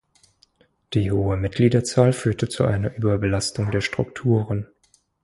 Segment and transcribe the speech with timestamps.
[0.95, 4.65] Die hohe Mitgliederzahl führte zu einer Überbelastung der Strukturen.